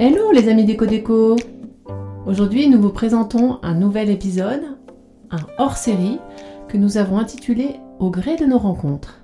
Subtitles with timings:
[0.00, 1.34] Hello les amis déco déco
[2.24, 4.62] Aujourd'hui nous vous présentons un nouvel épisode,
[5.32, 6.20] un hors-série
[6.68, 9.20] que nous avons intitulé Au gré de nos rencontres.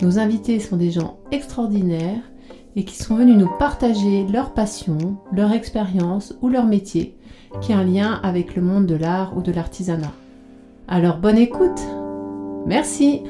[0.00, 2.22] Nos invités sont des gens extraordinaires
[2.74, 7.18] et qui sont venus nous partager leur passion, leur expérience ou leur métier
[7.60, 10.14] qui a un lien avec le monde de l'art ou de l'artisanat.
[10.88, 11.82] Alors bonne écoute
[12.64, 13.24] Merci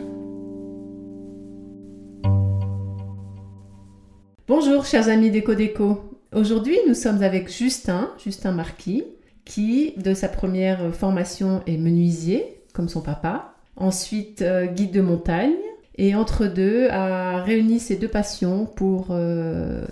[4.47, 9.02] Bonjour chers amis déco déco Aujourd'hui nous sommes avec Justin, Justin Marquis,
[9.45, 15.57] qui de sa première formation est menuisier, comme son papa, ensuite euh, guide de montagne,
[15.97, 19.85] et entre deux a réuni ses deux passions pour, euh,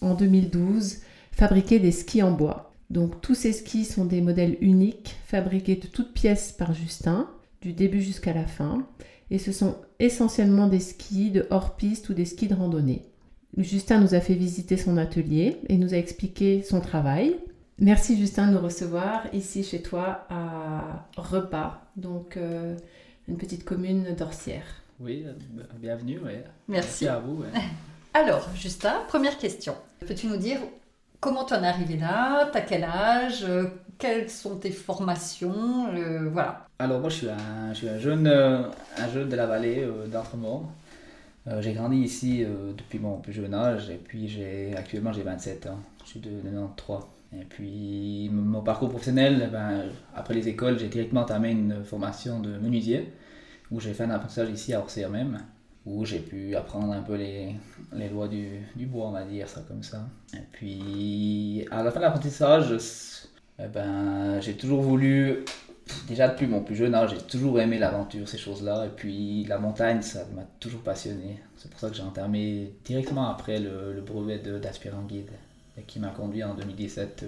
[0.00, 0.98] en 2012,
[1.32, 2.72] fabriquer des skis en bois.
[2.90, 7.28] Donc tous ces skis sont des modèles uniques, fabriqués de toutes pièces par Justin,
[7.62, 8.86] du début jusqu'à la fin.
[9.32, 13.09] Et ce sont essentiellement des skis de hors-piste ou des skis de randonnée.
[13.56, 17.36] Justin nous a fait visiter son atelier et nous a expliqué son travail.
[17.78, 22.76] Merci Justin de nous recevoir ici chez toi à Repas, donc euh,
[23.28, 24.64] une petite commune d'Orsière.
[25.00, 25.32] Oui, euh,
[25.78, 26.18] bienvenue.
[26.20, 26.44] Ouais.
[26.68, 27.04] Merci.
[27.04, 27.42] Merci à vous.
[27.42, 27.48] ouais.
[28.14, 29.74] Alors, Justin, première question.
[30.06, 30.58] Peux-tu nous dire
[31.20, 32.50] comment tu en es arrivé là?
[32.52, 33.44] T'as quel âge?
[33.44, 33.64] Euh,
[33.98, 35.88] Quelles sont tes formations?
[35.94, 36.66] Euh, Voilà.
[36.78, 38.62] Alors moi je suis un, je suis un jeune, euh,
[38.96, 40.64] un jeune de la vallée euh, d'Entremont.
[41.48, 45.22] Euh, j'ai grandi ici euh, depuis mon plus jeune âge et puis j'ai actuellement j'ai
[45.22, 45.80] 27 ans.
[46.04, 46.98] Je suis de 93.
[47.32, 52.40] Et puis mon parcours professionnel, eh ben, après les écoles, j'ai directement entamé une formation
[52.40, 53.12] de menuisier
[53.70, 55.38] où j'ai fait un apprentissage ici à Orsières même,
[55.86, 57.54] où j'ai pu apprendre un peu les,
[57.92, 60.08] les lois du, du bois, on va dire ça comme ça.
[60.34, 62.74] Et puis à la fin de l'apprentissage,
[63.60, 65.44] eh ben, j'ai toujours voulu
[66.08, 68.86] déjà depuis mon plus jeune âge, j'ai toujours aimé l'aventure, ces choses-là.
[68.86, 71.40] Et puis la montagne, ça m'a toujours passionné.
[71.56, 75.30] C'est pour ça que j'ai entamé directement après le, le brevet de- d'aspirant guide,
[75.78, 77.24] et qui m'a conduit en 2017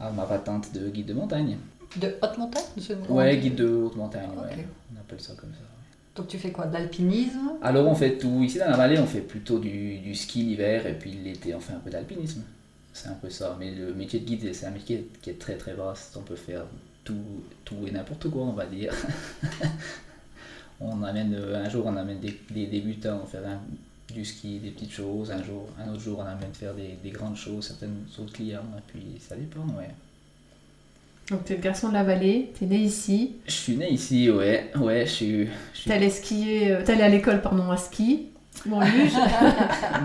[0.00, 1.56] à ma patente de guide de montagne.
[1.96, 4.44] De haute montagne me Ouais, guide de haute montagne, Ok.
[4.44, 4.66] ouais.
[4.94, 5.60] On appelle ça comme ça.
[6.14, 7.52] Donc tu fais quoi De l'alpinisme?
[7.62, 8.42] Alors on fait tout.
[8.42, 11.60] Ici dans la vallée, on fait plutôt du, du ski l'hiver et puis l'été, on
[11.60, 12.42] fait un peu d'alpinisme.
[12.94, 13.54] C'est un peu ça.
[13.60, 16.16] Mais le métier de guide, c'est un métier qui est très très vaste.
[16.16, 16.64] On peut faire
[17.06, 17.14] tout,
[17.64, 18.92] tout et n'importe quoi, on va dire.
[20.80, 23.60] on amène, euh, un jour, on amène des, des débutants faire un-
[24.12, 25.30] du ski, des petites choses.
[25.30, 28.60] Un, jour, un autre jour, on amène faire des, des grandes choses, certaines autres clients.
[28.78, 29.90] Et puis ça dépend, ouais.
[31.30, 33.90] Donc tu es le garçon de la vallée, tu es né ici, Je suis né
[33.90, 34.70] ici, ouais.
[34.78, 35.48] Ouais, je suis.
[35.74, 38.26] tu allé skier, euh, t'allais à l'école pardon à ski,
[38.64, 39.12] ou en luge.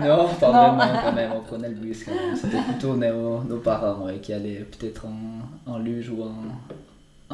[0.00, 0.76] Non, pas Non.
[0.76, 2.34] vraiment quand même, on prenait le bus quand même.
[2.34, 6.34] C'était plutôt nos, nos parents ouais, qui allaient peut-être en, en luge ou en,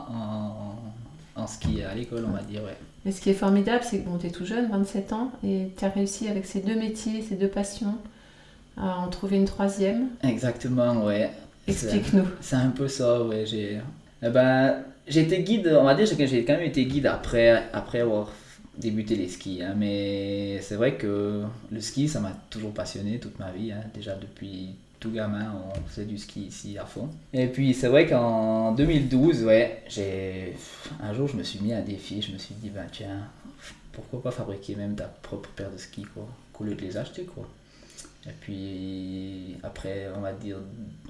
[0.08, 2.76] en, en ski à l'école, on va dire, ouais.
[3.04, 5.70] Mais ce qui est formidable, c'est que bon, tu es tout jeune, 27 ans, et
[5.76, 7.94] tu as réussi avec ces deux métiers, ces deux passions,
[8.76, 10.08] à en trouver une troisième.
[10.22, 11.30] Exactement, ouais.
[11.66, 12.24] Explique-nous.
[12.40, 13.44] C'est un peu ça, ouais.
[13.46, 13.80] J'ai
[14.22, 18.00] eh ben, été guide, on va dire que j'ai quand même été guide après, après
[18.00, 18.32] avoir
[18.76, 19.62] débuté les skis.
[19.62, 23.72] hein, mais c'est vrai que le ski, ça m'a toujours passionné toute ma vie.
[23.72, 23.82] hein.
[23.94, 24.70] Déjà depuis
[25.00, 27.08] tout gamin, on faisait du ski ici à fond.
[27.32, 30.56] Et puis c'est vrai qu'en 2012, ouais, j'ai
[31.00, 32.22] un jour je me suis mis un défi.
[32.22, 33.28] Je me suis dit, ben tiens,
[33.92, 37.24] pourquoi pas fabriquer même ta propre paire de skis, quoi, qu'au lieu de les acheter,
[37.24, 37.48] quoi.
[38.26, 40.56] Et puis après, on va dire,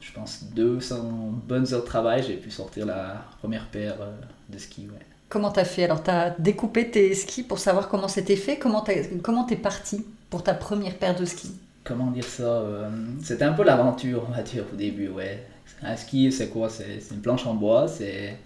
[0.00, 1.02] je pense 200
[1.46, 4.12] bonnes heures de travail, j'ai pu sortir la première paire euh,
[4.50, 4.86] de skis.
[4.86, 5.04] Ouais.
[5.28, 5.84] Comment t'as fait?
[5.84, 8.58] Alors t'as découpé tes skis pour savoir comment c'était fait?
[8.58, 11.52] Comment t'es comment parti pour ta première paire de skis?
[11.88, 12.90] Comment dire ça euh,
[13.22, 15.08] C'était un peu l'aventure, on va dire, au début.
[15.08, 15.42] Ouais.
[15.82, 16.68] Un ski, c'est quoi?
[16.68, 18.38] C'est une planche en bois, c'est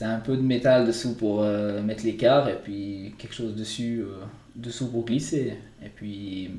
[0.00, 4.24] un peu de métal dessous pour euh, mettre l'écart, et puis quelque chose dessus, euh,
[4.56, 5.56] dessous pour glisser.
[5.84, 6.50] Et puis,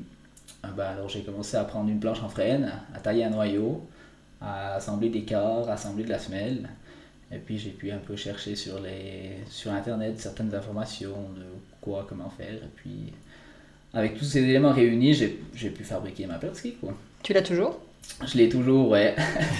[0.62, 3.86] ah bah, j'ai commencé à prendre une planche en frêne, à tailler un noyau,
[4.40, 6.66] à assembler des quarts, à assembler de la semelle.
[7.30, 11.44] Et puis j'ai pu un peu chercher sur, les, sur internet certaines informations de
[11.82, 12.54] quoi, comment faire.
[12.54, 13.12] Et puis
[13.96, 16.74] avec tous ces éléments réunis, j'ai j'ai pu fabriquer ma paire de ski.
[16.80, 16.92] Quoi.
[17.22, 17.78] Tu l'as toujours?
[18.24, 19.16] Je l'ai toujours, ouais.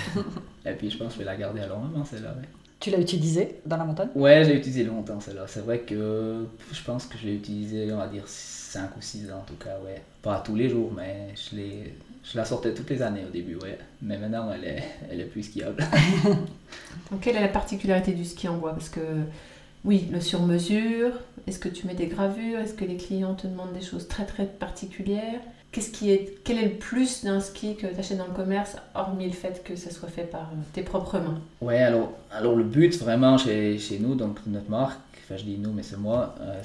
[0.66, 2.31] Et puis je pense que je vais la garder à long moment celle-là.
[2.38, 2.46] Ouais,
[2.81, 4.08] Tu l'as utilisée dans la montagne?
[4.14, 5.46] Ouais j'ai utilisé longtemps celle-là.
[5.49, 9.31] C'est vrai que je pense que je l'ai utilisé, on va dire 5 ou 6
[9.31, 9.78] ans en tout cas.
[9.84, 10.00] Ouais.
[10.22, 11.94] Pas tous les jours, mais je, l'ai-
[12.25, 13.56] je la sortais toutes les années au début.
[13.56, 13.78] Ouais.
[14.02, 15.82] Mais maintenant elle est, elle est plus skiable.
[17.10, 18.72] Donc quelle est la particularité du ski en bois?
[18.75, 19.00] Parce que
[19.84, 21.12] oui, le sur-mesure,
[21.46, 22.58] est-ce que tu mets des gravures?
[22.58, 25.40] Est-ce que les clients te demandent des choses très très particulières?
[25.72, 28.76] Qu'est-ce qui est, quel est le plus d'un ski que tu achètes dans le commerce,
[28.94, 31.40] hormis le fait que ça soit fait par euh, tes propres mains?
[31.60, 35.58] Ouais, alors, alors le but vraiment chez, chez nous, donc notre marque, enfin je dis
[35.58, 36.60] nous, mais c'est moi, euh,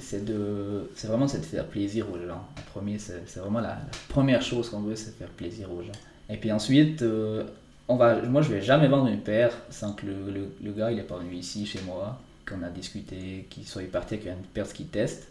[0.00, 2.44] c'est de, c'est vraiment de faire plaisir aux gens.
[2.58, 3.78] En premier, c'est c'est vraiment la,
[4.08, 5.98] première chose qu'on veut, c'est faire plaisir aux gens.
[6.30, 7.44] Et puis ensuite, euh,
[7.88, 10.98] on va, moi je vais jamais vendre une paire sans que le, le, gars il
[10.98, 14.72] est pas venu ici chez moi, qu'on a discuté, qu'il soit parti avec une paire
[14.72, 15.28] qui teste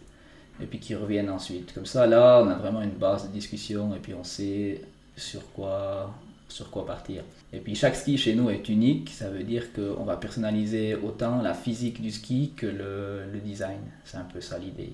[0.62, 1.74] et puis qu'il revienne ensuite.
[1.74, 4.81] Comme ça, là, on a vraiment une base de discussion et puis on sait
[5.15, 6.13] sur quoi,
[6.48, 7.24] sur quoi partir.
[7.51, 11.42] Et puis chaque ski chez nous est unique, ça veut dire qu'on va personnaliser autant
[11.42, 13.80] la physique du ski que le, le design.
[14.06, 14.94] C'est un peu ça l'idée.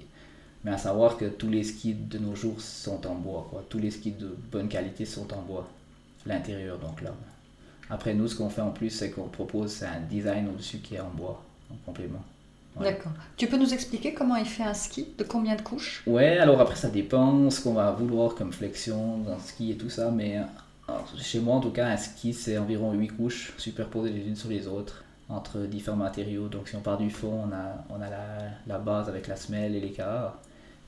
[0.64, 3.48] Mais à savoir que tous les skis de nos jours sont en bois.
[3.50, 3.64] Quoi.
[3.70, 5.70] Tous les skis de bonne qualité sont en bois.
[6.26, 7.14] L'intérieur, donc là.
[7.90, 11.00] Après, nous, ce qu'on fait en plus, c'est qu'on propose un design au-dessus qui est
[11.00, 12.24] en bois, en complément.
[12.78, 12.92] Ouais.
[12.92, 13.12] D'accord.
[13.36, 16.04] Tu peux nous expliquer comment il fait un ski De combien de couches?
[16.06, 19.78] Ouais, alors après, ça dépend ce qu'on va vouloir comme flexion dans le ski et
[19.78, 20.12] tout ça.
[20.12, 20.38] Mais
[20.88, 24.36] alors, chez moi, en tout cas, un ski, c'est environ 8 couches superposées les unes
[24.36, 26.48] sur les autres entre différents matériaux.
[26.48, 28.38] Donc, si on part du fond, on a, on a la,
[28.68, 30.40] la base avec la semelle et l'écart.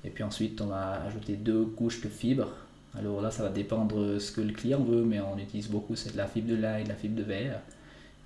[0.04, 2.52] Et puis ensuite, on va ajouter deux couches de fibres.
[2.98, 6.12] Alors là, ça va dépendre ce que le client veut, mais on utilise beaucoup, c'est
[6.12, 7.60] de la fibre de lin et de la fibre de verre.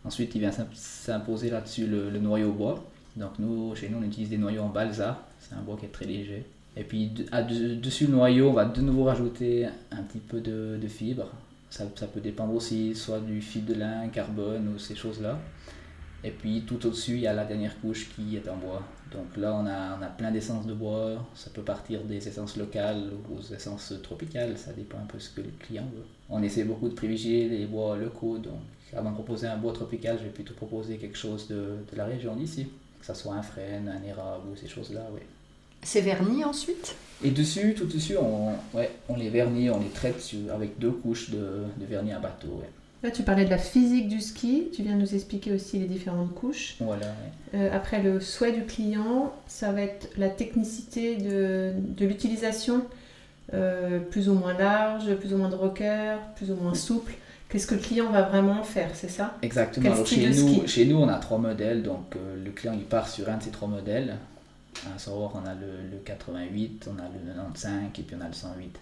[0.06, 2.84] Ensuite, il vient s'imposer là-dessus le, noyau bois.
[3.16, 5.24] Donc nous, chez nous, on utilise des noyaux en balsa.
[5.40, 6.46] C'est un bois qui est très léger.
[6.78, 10.78] Et puis, à, dessus le noyau, on va de nouveau rajouter un petit peu de,
[10.82, 11.32] de fibre.
[11.70, 15.40] Ça, ça, peut dépendre aussi soit du fibre de lin, carbone ou ces choses-là.
[16.24, 18.82] Et puis tout au-dessus, il y a la dernière couche qui est en bois.
[19.12, 21.24] Donc là, on a, on a plein d'essences de bois.
[21.36, 24.58] Ça peut partir des essences locales aux essences tropicales.
[24.58, 26.04] Ça dépend un peu ce que le client veut.
[26.30, 28.40] On essaie beaucoup de privilégier les bois locaux.
[28.96, 32.06] Avant de proposer un bois tropical, je vais plutôt proposer quelque chose de, de la
[32.06, 32.68] région d'ici.
[33.00, 35.20] Que ce soit un frêne, un érable ou ces choses-là, oui.
[35.84, 36.96] C'est verni ensuite?
[37.24, 40.90] Et dessus, tout dessus, on, ouais, on les vernit, on les traite sur, avec deux
[40.90, 42.48] couches de, de vernis à bateau.
[42.48, 42.70] Ouais.
[43.04, 45.86] Là, tu parlais de la physique du ski, tu viens de nous expliquer aussi les
[45.86, 46.78] différentes couches.
[46.80, 47.06] Voilà.
[47.06, 47.60] Ouais.
[47.60, 52.84] Euh, après, le souhait du client, ça va être la technicité de, de l'utilisation,
[53.54, 57.14] euh, plus ou moins large, plus ou moins de rocker, plus ou moins souple.
[57.56, 59.38] Qu'est-ce que le client va vraiment faire, c'est ça?
[59.42, 59.90] Exactement.
[59.94, 63.08] Alors, chez, nous, chez nous, on a trois modèles, donc euh, le client il part
[63.08, 64.18] sur un de ces trois modèles.
[64.94, 68.28] À savoir, on a le, le 88, on a le 95 et puis on a
[68.28, 68.78] le 108.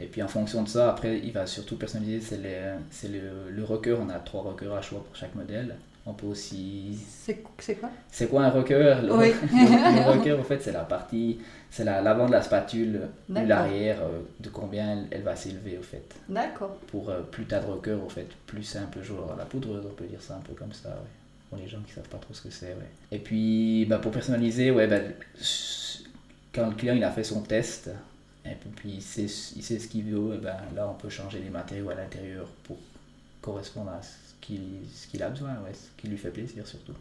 [0.00, 3.64] Et puis en fonction de ça, après, il va surtout personnaliser, c'est le, le, le
[3.64, 5.76] rocker, on a trois rockers à choix pour chaque modèle.
[6.06, 6.98] On peut aussi...
[7.18, 7.90] C'est quoi?
[8.10, 8.96] C'est quoi un rocker?
[9.02, 9.32] Le, oui.
[9.52, 11.38] le, le, rocker, en fait, c'est la partie,
[11.70, 15.82] c'est l'avant la, de la spatule l'arrière, euh, de combien elle, elle va s'élever, au
[15.82, 16.14] fait.
[16.28, 16.76] D'accord.
[16.86, 19.84] Pour euh, plus t'as de rocker, au fait, plus c'est un peu genre la poudreuse,
[19.86, 20.94] on peut dire ça un peu comme ça, ouais.
[21.50, 22.90] Pour les gens qui savent pas trop ce que c'est, ouais.
[23.12, 25.00] Et puis, bah, pour personnaliser, ouais, bah,
[26.54, 27.90] quand le client il a fait son test,
[28.46, 31.38] et puis il sait, il sait ce qu'il veut, et ben là on peut changer
[31.40, 32.76] les matériaux à l'intérieur pour
[33.42, 34.80] correspondre à ce qu'il
[35.12, 36.94] qu a besoin, ouais, ce qui lui fait plaisir surtout.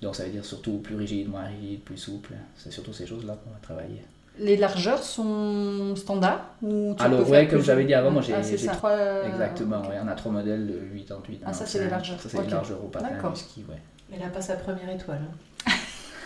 [0.00, 2.34] Donc ça veut dire surtout plus rigide, moins rigide, plus souple.
[2.56, 4.02] C'est surtout ces choses-là qu'on va travailler.
[4.38, 8.72] Les largeurs sont standards ou tu Alors ouais, comme j'avais dit avant, moi j'ai ah,
[8.72, 9.26] trois.
[9.26, 9.88] Exactement, okay.
[9.88, 11.42] ouais, on a trois modèles de 88.
[11.44, 12.20] Ah ça c'est les largeurs.
[12.20, 12.46] Ça c'est okay.
[12.46, 13.76] les largeurs au patin du ski, ouais.
[14.10, 15.20] Mais là pas sa première étoile.
[15.66, 15.72] Hein.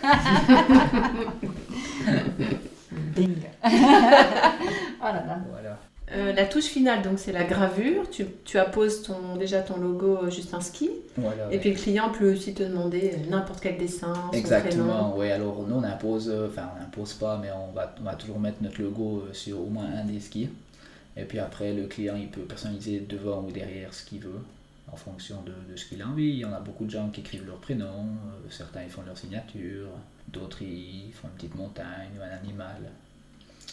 [3.14, 3.69] Bing Oh
[5.02, 5.38] là là.
[5.50, 5.79] Voilà.
[6.16, 8.08] Euh, la touche finale, donc c'est la gravure.
[8.10, 10.90] Tu, tu apposes ton, déjà ton logo Justin Ski.
[11.16, 14.12] Voilà, et puis le client peut aussi te demander n'importe quel dessin.
[14.32, 15.30] Exactement, oui.
[15.30, 18.62] Alors nous on impose, enfin on n'impose pas, mais on va, on va toujours mettre
[18.62, 20.48] notre logo sur au moins un des skis.
[21.16, 24.42] Et puis après le client il peut personnaliser devant ou derrière ce qu'il veut
[24.92, 26.28] en fonction de, de ce qu'il a envie.
[26.28, 29.02] Il y en a beaucoup de gens qui écrivent leur prénom, euh, certains ils font
[29.06, 29.88] leur signature,
[30.28, 32.76] d'autres ils font une petite montagne ou un animal.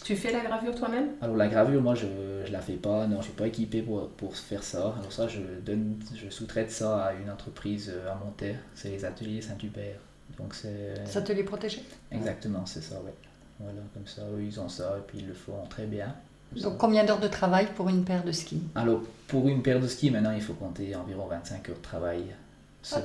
[0.04, 1.12] Tu fais la gravure toi-même?
[1.22, 4.10] Alors la gravure, moi je ne la fais pas, non, je suis pas équipé pour,
[4.10, 4.96] pour faire ça.
[5.00, 9.06] Alors ça, je, donne, je sous-traite ça à une entreprise euh, à Monterre, c'est les
[9.06, 10.00] ateliers Saint-Hubert.
[10.38, 10.94] Donc c'est...
[11.06, 13.14] Les ateliers protégés Exactement, c'est ça, ouais.
[13.60, 16.14] Voilà, comme ça, eux ils ont ça et puis ils le font très bien.
[16.62, 18.62] Donc combien d'heures de travail pour une paire de skis?
[18.76, 22.24] Alors pour une paire de skis, maintenant il faut compter environ 25 heures de travail.
[22.92, 23.00] Ah,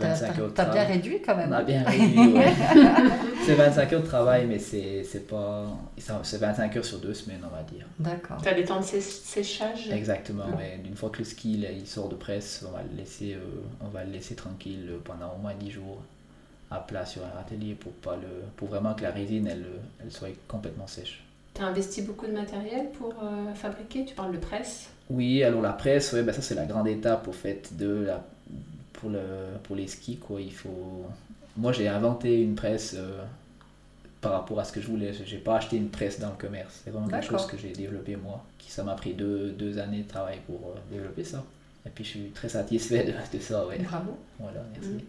[0.54, 1.50] T'as bien réduit quand même.
[1.50, 2.52] On a bien réduit, ouais.
[3.48, 5.66] c'est 25 heures de travail, mais c'est pas.
[6.22, 7.86] C'est 25 heures sur deux semaines, on va dire.
[7.98, 8.38] D'accord.
[8.42, 9.90] T'as les temps de séchage?
[9.90, 10.80] Exactement, ouais.
[10.84, 13.88] Une fois que le ski il sort de presse, on va le laisser, euh, on
[13.88, 16.02] va le laisser tranquille pendant au moins 10 jours
[16.70, 19.64] à plat sur un atelier pour, pas le, pour vraiment que la résine elle,
[20.02, 21.24] elle soit complètement sèche.
[21.54, 24.04] Tu as investi beaucoup de matériel pour euh, fabriquer?
[24.04, 24.90] Tu parles de presse?
[25.08, 28.22] Oui, alors la presse, ouais, ben ça c'est la grande étape au fait de la
[28.92, 29.20] pour, le,
[29.62, 30.16] pour les skis.
[30.16, 30.40] Quoi.
[30.40, 31.06] Il faut...
[31.58, 33.20] Moi, j'ai inventé une presse euh,
[34.20, 35.12] par rapport à ce que je voulais.
[35.12, 36.82] Je n'ai pas acheté une presse dans le commerce.
[36.84, 38.44] C'est vraiment quelque chose que j'ai développé moi.
[38.58, 41.44] Qui, ça m'a pris deux, deux, années de travail pour euh, développer ça.
[41.84, 43.66] Et puis, je suis très satisfait de, de ça.
[43.66, 43.78] Ouais.
[43.78, 44.16] Bravo.
[44.38, 44.94] Voilà, merci.
[44.94, 45.00] Mmh.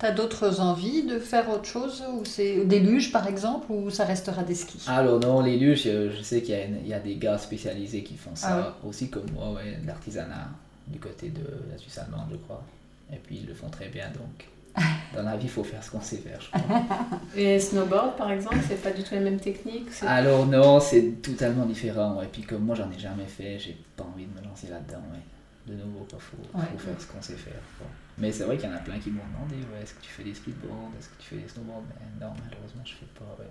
[0.00, 3.90] Tu as d'autres envies de faire autre chose ou c'est Des luges, par exemple, ou
[3.90, 4.82] ça restera des skis?
[4.88, 8.16] Alors, non, les luges, je, je sais qu'il y, y, a des gars spécialisés qui
[8.16, 8.88] font ça, ah ouais.
[8.88, 10.48] aussi comme moi, ouais, l'artisanat.
[10.88, 12.64] du côté de la Suisse allemande, je crois.
[13.12, 14.48] Et puis ils le font très bien, donc
[15.14, 16.82] dans la vie, il faut faire ce qu'on sait faire, je crois.
[17.36, 21.66] Et snowboard, par exemple, c'est pas du tout la même technique Alors non, c'est totalement
[21.66, 22.20] différent.
[22.22, 25.02] Et puis comme moi, j'en ai jamais fait, j'ai pas envie de me lancer là-dedans.
[25.12, 25.20] Ouais.
[25.66, 26.64] De nouveau, il faut, Ouais.
[26.72, 27.54] faut faire ce qu'on sait faire.
[27.78, 27.86] quoi.
[28.18, 30.10] Mais c'est vrai qu'il y en a plein qui m'ont demandé, ouais, est-ce que tu
[30.10, 31.82] fais des speedboards, est-ce que tu fais des snowboards?
[31.88, 33.24] Mais non, malheureusement, je fais pas.
[33.42, 33.48] ouais.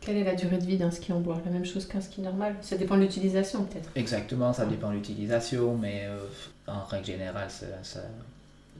[0.00, 1.38] Quelle est la durée de vie d'un ski en bois?
[1.44, 3.90] La même chose qu'un ski normal Ça dépend de l'utilisation, peut-être.
[3.94, 6.18] Exactement, ça dépend de l'utilisation, mais euh,
[6.66, 8.00] en règle générale, ça, ça-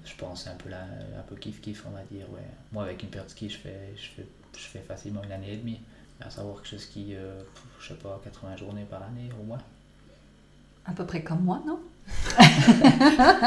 [0.05, 2.27] je pense c'est un peu, la, un peu kiff-kiff, on va dire.
[2.33, 2.41] Ouais.
[2.73, 4.27] Moi, avec une paire de ski, je fais, je, fais,
[4.57, 5.81] je fais facilement une année et demie.
[6.21, 7.41] À savoir que je skie, euh,
[7.81, 9.59] je sais pas, 80 journées par année au moins.
[10.85, 11.79] À peu près comme moi, non?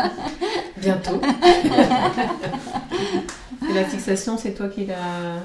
[0.77, 1.22] Bientôt.
[3.69, 5.39] Et la fixation, c'est toi qui la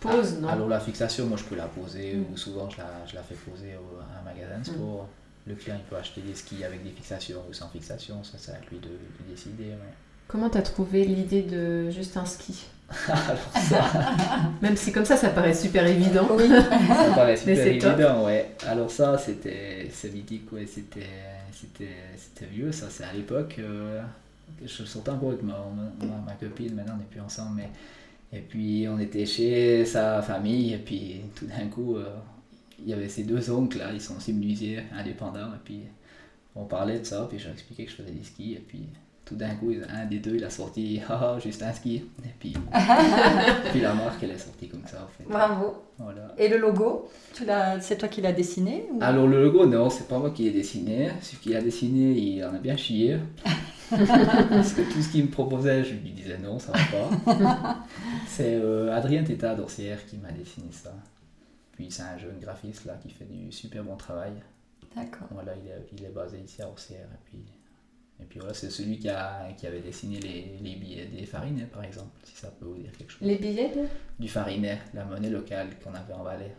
[0.00, 0.48] poses, non?
[0.48, 2.24] Alors la fixation, moi je peux la poser Mm.
[2.32, 5.08] ou souvent je la, je la fais poser au- à un magasin de sport.
[5.46, 8.52] Le client il peut acheter des skis avec des fixations ou sans fixation, ça c'est
[8.52, 9.70] à lui de, de décider.
[9.70, 9.94] ouais.
[10.28, 12.64] Comment t'as trouvé l'idée de juste un ski
[13.08, 13.90] Alors ça,
[14.62, 16.28] Même si comme ça, ça paraît super évident.
[16.32, 16.48] Oui.
[16.48, 17.92] ça paraît Mais super c'est top.
[17.98, 18.50] évident, ouais.
[18.66, 20.66] Alors ça c'était c'est mythique, ouais.
[20.66, 21.06] C'était
[21.52, 23.56] c'était c'était vieux, ça c'est à l'époque.
[23.58, 24.00] euh,
[24.64, 25.54] je sortais encore avec ma,
[26.00, 27.70] ma, ma copine, maintenant on n'est plus ensemble, mais
[28.32, 32.04] et puis on était chez sa famille et puis tout d'un coup euh,
[32.80, 35.80] il y avait ces deux oncles là, ils sont aussi menuisiers indépendants et puis
[36.56, 38.86] on parlait de ça, puis je leur expliquais que je faisais des skis et puis
[39.24, 42.52] tout d'un coup un des deux il a sorti ah juste un ski et puis,
[43.72, 45.24] puis la marque elle est sortie comme ça en fait.
[45.28, 45.74] Bravo.
[45.98, 46.34] Voilà.
[46.38, 50.18] Et le logo, c'est toi qui l'as dessiné ou- Alors le logo, non, c'est pas
[50.18, 51.10] moi qui l'ai dessiné.
[51.22, 53.18] Celui qui l'a dessiné, il en a bien chié.
[53.90, 57.78] Parce que tout ce qu'il me proposait, je lui disais non, ça va pas.
[58.26, 60.92] c'est euh, Adrien Teta d'Orsière qui m'a dessiné ça.
[61.72, 64.32] Puis c'est un jeune graphiste là qui fait du super bon travail.
[64.96, 65.28] D'accord.
[65.30, 67.06] Voilà, il est, il est basé ici à Orsière.
[67.12, 67.38] Et puis,
[68.20, 71.66] et puis voilà, c'est celui qui, a, qui avait dessiné les, les billets des farinets
[71.66, 73.26] par exemple, si ça peut vous dire quelque chose.
[73.26, 73.82] Les billets de...
[74.18, 76.54] Du farinet, la monnaie locale qu'on avait en Valais.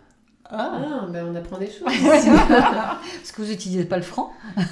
[0.50, 0.72] Ah.
[1.02, 1.82] Ah, ben on apprend des choses.
[1.88, 4.64] Parce que vous n'utilisez pas le franc Ils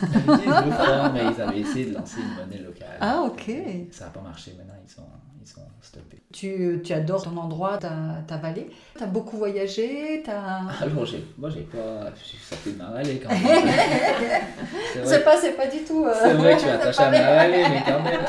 [1.14, 2.98] mais ils avaient essayé de lancer une monnaie locale.
[3.02, 3.52] Ah, ok.
[3.92, 5.02] Ça n'a pas marché, maintenant ils sont,
[5.42, 6.22] ils sont stoppés.
[6.32, 7.90] tu, tu adores ton endroit, ta,
[8.28, 8.70] ta vallée.
[8.96, 10.62] Tu as beaucoup voyagé, t'as...
[10.82, 12.12] Alors, j'ai, moi j'ai pas.
[12.20, 13.42] Je suis sorti de ma vallée quand même.
[15.04, 16.06] c'est, pas, c'est pas du tout...
[16.06, 18.22] euh, c'est vrai que tu es attaché à ma vallée, mais quand même.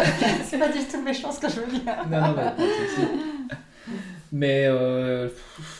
[0.44, 1.94] c'est pas du tout méchant ce que je veux dire.
[2.10, 3.08] non, non, mais pas de souci.
[4.36, 5.28] Mais euh,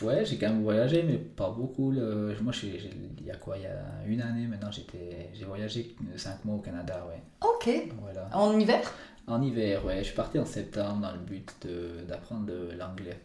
[0.01, 1.91] ouais, j'ai quand même voyagé, mais pas beaucoup.
[1.91, 5.93] le- Moi, il y a quoi Il y a une année maintenant, j'étais, j'ai voyagé
[6.15, 7.21] 5 mois au Canada, ouais.
[7.45, 7.69] Ok.
[8.01, 8.29] Voilà.
[8.33, 8.79] En hiver?
[9.27, 9.97] En hiver, ouais.
[9.99, 11.67] Je suis parti en septembre dans le but
[12.07, 13.19] d'apprendre l'anglais.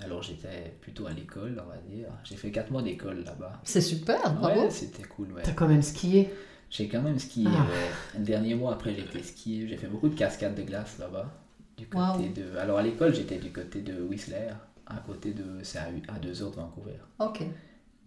[0.00, 2.08] Alors j'étais plutôt à l'école, on va dire.
[2.24, 3.60] J'ai fait 4 mois d'école là-bas.
[3.62, 4.62] C'est super, bravo.
[4.62, 5.42] Ouais, c'était cool, ouais.
[5.44, 6.28] T'as quand même skié.
[6.70, 7.60] J'ai quand même skié, Ah.
[7.62, 8.18] ouais.
[8.18, 9.68] Le dernier mois après, j'ai été skié.
[9.68, 11.30] J'ai fait beaucoup de cascades de glace là-bas.
[11.78, 12.32] Du côté Wow.
[12.34, 12.58] de...
[12.58, 14.50] Alors à l'école, j'étais du côté de Whistler,
[14.86, 15.62] à côté de...
[15.62, 16.96] C'est à, à 2 heures de Vancouver.
[17.18, 17.42] Ok.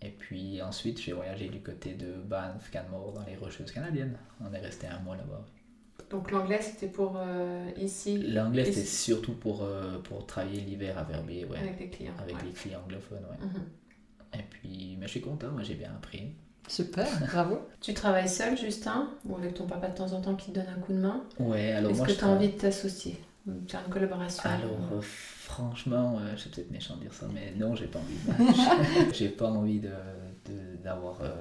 [0.02, 4.18] Et puis ensuite, j'ai voyagé du côté de Banff, Canmore, dans les Rocheuses canadiennes.
[4.44, 5.44] On est resté un mois là-bas.
[6.12, 10.98] Donc l'anglais, c'était pour euh, ici, L'anglais, c'était c'est- surtout pour, euh, pour travailler l'hiver
[11.00, 11.58] à Verbier, ouais.
[11.58, 12.14] avec les clients.
[12.22, 12.44] avec ouais.
[12.46, 13.48] les clients anglophones, ouais.
[13.48, 13.64] Mhm.
[14.40, 16.34] Et puis, mais je suis content, moi j'ai bien appris.
[16.68, 17.60] Super, bravo.
[17.82, 20.68] Tu travailles seul, Justin, ou avec ton papa de temps en temps qui te donne
[20.68, 21.24] un coup de main?
[21.40, 23.18] Ouais, alors Est-ce moi que je tu as envie de t'associer
[23.68, 24.44] faire une collaboration?
[24.50, 25.02] Alors euh,
[25.46, 29.30] franchement, euh, c'est peut-être méchant de dire ça, mais non, j'ai pas envie de J'ai
[29.30, 29.92] pas envie de
[30.84, 31.34] d'avoir, euh,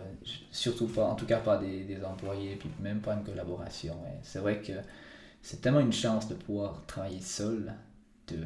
[0.51, 3.93] surtout pas, en tout cas pas des, des employés, puis même pas une collaboration.
[4.03, 4.19] ouais.
[4.23, 4.73] C'est vrai que
[5.43, 7.73] c'est tellement une chance de pouvoir travailler seul.
[8.29, 8.39] De,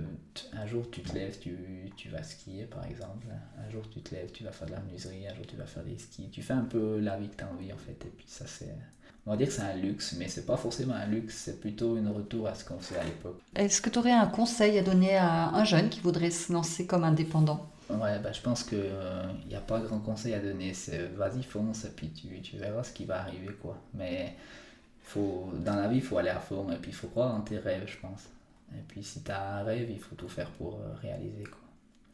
[0.53, 1.57] un jour tu te lèves, tu,
[1.97, 3.29] tu vas skier par exemple.
[3.65, 5.29] Un jour tu te lèves, tu vas faire de la menuiserie.
[5.29, 6.29] Un jour tu vas faire des skis.
[6.31, 8.05] Tu fais un peu la vie que tu as envie en fait.
[8.05, 8.75] Et puis ça c'est...
[9.29, 11.99] On va dire que c'est un luxe, mais c'est pas forcément un luxe, c'est plutôt
[11.99, 13.39] un retour à ce qu'on faisait à l'époque.
[13.55, 16.87] Est-ce que tu aurais un conseil à donner à un jeune qui voudrait se lancer
[16.87, 17.69] comme indépendant?
[17.91, 18.91] Ouais, bah, je pense qu'il
[19.47, 20.73] n'y a pas grand conseil à donner.
[20.73, 23.53] C'est vas-y, fonce, et puis tu, tu verras ce qui va arriver.
[23.61, 23.77] quoi.
[23.93, 24.35] Mais
[25.03, 27.43] faut, dans la vie, il faut aller à fond, et puis il faut croire en
[27.43, 28.31] tes rêves, je pense.
[28.73, 31.45] Et puis si tu as un rêve, il faut tout faire pour euh, réaliser.
[31.45, 31.61] Quoi.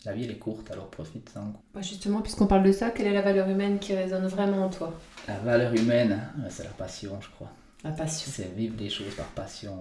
[0.05, 1.51] La vie, elle est courte, alors profite-en.
[1.53, 1.63] quoi.
[1.75, 4.69] Bah, Justement, puisqu'on parle de ça, quelle est la valeur humaine qui résonne vraiment en
[4.71, 4.93] toi?
[5.27, 6.21] La valeur humaine,
[6.51, 7.51] c'est la passion, je crois.
[7.83, 8.31] La passion.
[8.35, 9.79] C'est vivre les choses par passion.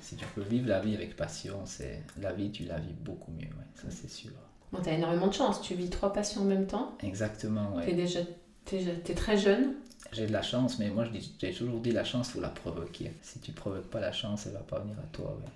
[0.00, 3.32] Si tu peux vivre la vie avec passion, c'est la vie, tu la vis beaucoup
[3.32, 4.30] mieux, ouais, ça c'est sûr.
[4.72, 6.96] Bon, t'as énormément de chance, tu vis trois passions en même temps.
[7.02, 7.86] Exactement, ouais.
[7.86, 8.20] T'es déjà
[8.66, 9.74] t'es, t'es très jeune.
[10.12, 12.48] J'ai de la chance, mais moi je dis- j'ai toujours dit la chance, faut la
[12.50, 13.12] provoquer.
[13.22, 15.36] Si tu provoques pas la chance, elle va pas venir à toi.
[15.40, 15.50] ouais.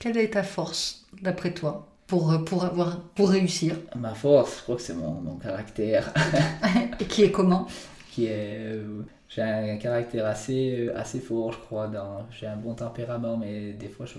[0.00, 4.62] Quelle est ta force, d'après toi, pour, euh, pour, avoir, pour réussir Ma force, je
[4.62, 6.12] crois que c'est mon, mon caractère,
[7.00, 7.66] Et qui est comment?
[8.10, 11.88] Qui est, euh, J'ai un caractère assez, assez fort, je crois.
[11.88, 12.26] Dans...
[12.30, 14.18] J'ai un bon tempérament, mais des fois, je,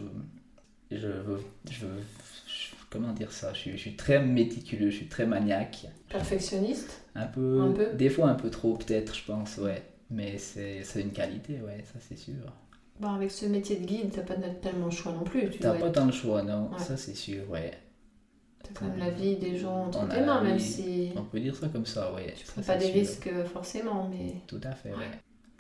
[0.92, 2.04] je, veux, je, veux,
[2.90, 3.54] comment dire ça?
[3.54, 5.88] Je suis, je suis, très méticuleux, je suis très maniaque.
[6.10, 7.02] Perfectionniste?
[7.16, 9.82] Un peu, Un peu Des fois un peu trop, peut-être, je pense, ouais.
[10.10, 12.34] Mais c'est une qualité, ouais, ça c'est sûr.
[13.00, 15.50] Bon, avec ce métier de guide, t'as pas tellement le choix non plus.
[15.52, 15.92] Tu T'as pas être...
[15.92, 16.80] tant le choix, non, ouais.
[16.80, 17.72] ça c'est sûr, ouais.
[18.64, 21.12] T'as quand même la vie des gens entre tes mains, même si.
[21.16, 22.34] On peut dire ça comme ça, ouais.
[22.36, 22.94] Tu prends pas des sûr.
[22.96, 24.36] risques forcément, mais.
[24.48, 24.96] Tout à fait, ouais.
[24.98, 25.12] ouais.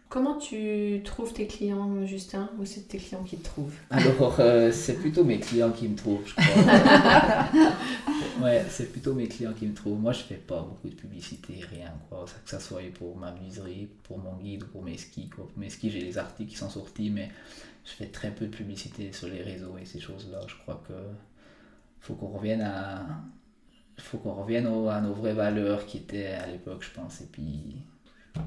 [0.10, 2.50] Comment tu trouves tes clients, Justin?
[2.58, 3.76] Ou c'est tes clients qui te trouvent?
[3.90, 7.64] Alors, euh, c'est plutôt mes clients qui me trouvent, je crois.
[8.42, 10.00] ouais, c'est plutôt mes clients qui me trouvent.
[10.00, 12.24] Moi, je fais pas beaucoup de publicité, rien, quoi.
[12.46, 15.46] Que ça soit pour ma muserie, pour mon guide ou pour mes skis, quoi.
[15.46, 17.30] Pour mes skis, j'ai les articles qui sont sortis, mais
[17.84, 20.40] je fais très peu de publicité sur les réseaux et ces choses-là.
[20.48, 20.94] Je crois que
[22.00, 23.06] faut qu'on revienne à...
[23.98, 27.20] faut qu'on revienne à nos vraies valeurs qui étaient à l'époque, je pense.
[27.20, 27.76] Et puis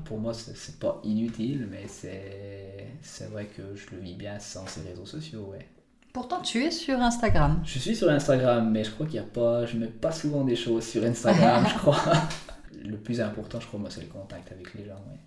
[0.04, 4.82] pour moi, c'est pas inutile, mais c'est vrai que je le vis bien sans ces
[4.82, 5.66] réseaux sociaux, ouais.
[6.12, 7.62] Pourtant, tu es sur Instagram.
[7.64, 10.44] Je suis sur Instagram, mais je crois qu'il y a pas, je mets pas souvent
[10.44, 12.02] des choses sur Instagram, je crois.
[12.84, 15.18] Le plus important, je crois, moi, c'est le contact avec les gens, ouais.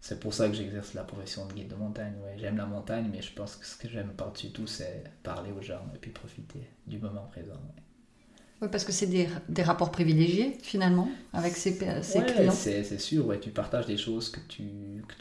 [0.00, 2.36] C'est pour ça que j'exerce la profession de guide de montagne, ouais.
[2.36, 5.62] J'aime la montagne, mais je pense que ce que j'aime par-dessus tout, c'est parler aux
[5.62, 7.82] gens et puis profiter du moment présent, ouais.
[8.64, 12.50] Oui, parce que c'est des, des, rapports privilégiés finalement avec ces, ces ouais, clients.
[12.50, 14.62] C'est sûr, ouais, tu partages des choses que tu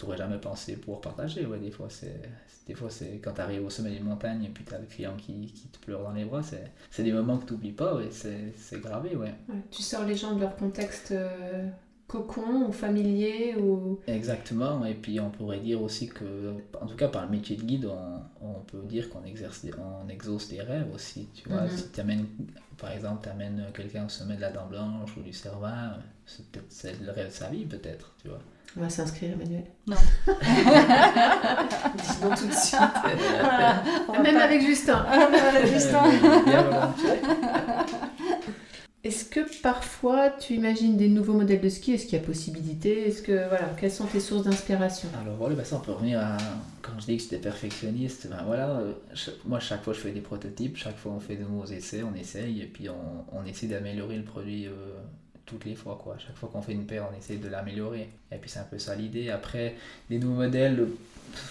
[0.01, 1.45] n'aurais jamais pensé pouvoir partager.
[1.45, 2.21] Ouais, des fois, c'est
[2.65, 4.85] des fois c'est quand tu arrives au sommet d'une montagne et puis tu as le
[4.85, 6.41] client qui, qui, te pleure dans les bras.
[6.89, 9.17] C'est des moments que tu n'oublies pas, ouais, c'est gravé.
[9.17, 9.33] Ouais.
[9.49, 9.55] ouais.
[9.71, 11.67] Tu sors les gens de leur contexte euh,
[12.13, 13.99] cocon ou familier ou...
[14.05, 17.63] Exactement, et puis on pourrait dire aussi que, en tout cas par le métier de
[17.63, 21.27] guide, on, on peut dire qu'on exerce, on exauce des rêves aussi.
[21.33, 21.77] Tu vois, mm -hmm.
[21.77, 22.27] si tu amènes,
[22.77, 26.45] par exemple, tu amènes quelqu'un au sommet de la dent blanche ou du Cervin, c'est
[26.51, 28.41] peut-être le rêve de sa vie, peut-être, tu vois.
[28.75, 29.65] On va s'inscrire, Emmanuel.
[29.85, 30.01] Non.
[32.01, 32.79] Disons tout de suite.
[34.23, 34.99] Même avec Justin.
[35.49, 36.03] avec Justin.
[39.03, 41.91] Est-ce que parfois tu imagines des nouveaux modèles de ski?
[41.91, 43.09] Est-ce qu'il y a possibilité?
[43.09, 45.09] Est-ce que voilà, quelles sont tes sources d'inspiration?
[45.21, 46.37] Alors voilà, bah ça on peut revenir à
[46.81, 48.27] quand je dis que j'étais perfectionniste.
[48.29, 48.81] Ben voilà,
[49.43, 52.15] moi chaque fois je fais des prototypes, chaque fois on fait de nouveaux essais, on
[52.15, 54.71] essaye et puis on, essaie d'améliorer le produit euh,
[55.45, 56.15] toutes les fois quoi.
[56.17, 58.09] Chaque fois qu'on fait une paire, on essaie de l'améliorer.
[58.31, 59.29] Et puis c'est un peu ça l'idée.
[59.31, 59.75] Après,
[60.09, 60.87] les nouveaux modèles,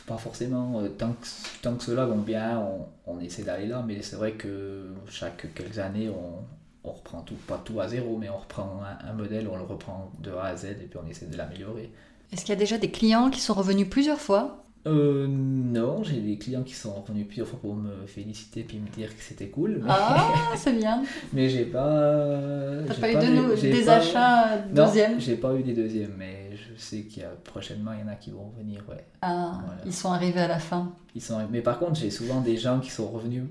[0.06, 0.80] pas forcément.
[0.80, 1.26] Euh, tant que,
[1.60, 3.84] tant que ceux-là vont bien, on, on essaie d'aller là.
[3.86, 6.42] Mais c'est vrai que chaque quelques années, on
[6.84, 9.62] on reprend tout, pas tout à zéro, mais on reprend un, un, modèle, on le
[9.62, 11.92] reprend de A à Z et puis on essaie de l'améliorer.
[12.32, 14.64] Est-ce qu'il y a déjà des clients qui sont revenus plusieurs fois?
[14.86, 18.88] Euh, Non, j'ai des clients qui sont revenus plusieurs fois pour me féliciter puis me
[18.88, 19.80] dire que c'était cool.
[19.82, 19.90] Mais...
[19.90, 21.04] Ah, c'est bien.
[21.32, 22.82] mais j'ai pas.
[22.88, 23.92] T'as pas, pas, eu de des pas...
[23.96, 27.92] achats deuxièmes Non, j'ai pas eu des deuxièmes, mais je sais qu'il y a prochainement,
[27.92, 29.04] il y en a qui vont revenir, ouais.
[29.20, 29.82] Ah, voilà.
[29.86, 30.92] ils sont arrivés à la fin.
[31.14, 31.38] Ils sont...
[31.50, 33.44] Mais par contre, j'ai souvent des gens qui sont revenus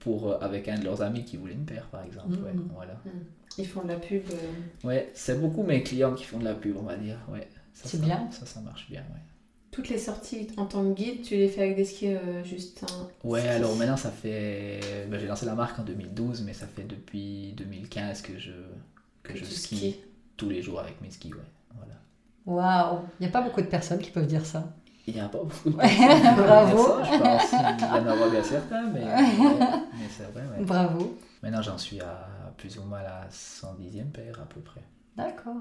[0.00, 2.30] pour, avec un de leurs amis qui voulait une paire, par exemple.
[2.30, 2.44] Mmh.
[2.44, 2.94] Ouais, voilà.
[3.04, 3.10] Mmh.
[3.58, 4.22] Ils font de la pub.
[4.30, 4.86] Euh...
[4.86, 7.18] Ouais, c'est beaucoup mes clients qui font de la pub, on va dire.
[7.30, 8.28] Ouais, c'est bien.
[8.30, 9.20] Ça, ça marche bien, ouais.
[9.70, 12.82] Toutes les sorties en tant que guide, tu les fais avec des skis euh, juste
[12.82, 13.28] un...
[13.28, 14.80] Ouais, alors maintenant ça fait...
[15.08, 18.50] Ben, j'ai lancé la marque en 2012, mais ça fait depuis 2015 que je,
[19.22, 19.96] que, que je skie,
[20.36, 21.38] tous les jours avec mes skis, ouais.
[21.76, 21.94] Voilà.
[22.46, 24.74] Waouh Il n'y a pas beaucoup de personnes qui peuvent dire ça.
[25.06, 26.86] Il n'y a pas beaucoup de personnes Bravo.
[26.86, 27.52] Ça, je pense.
[27.52, 29.04] Il y en aura bien certains, mais
[30.16, 30.42] c'est vrai.
[30.42, 30.64] Ouais.
[30.64, 31.18] Bravo.
[31.42, 34.82] Maintenant, j'en suis à plus ou moins la 110e paire à peu près.
[35.16, 35.56] D'accord.